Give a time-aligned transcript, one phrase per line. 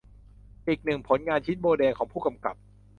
[0.67, 2.55] อีกหนึ่งผลงานชิ้นโบแดงของผู้กำกับ